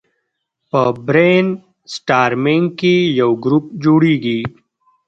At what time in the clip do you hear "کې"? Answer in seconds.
2.79-2.95